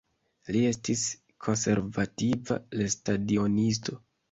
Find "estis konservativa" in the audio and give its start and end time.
0.69-2.59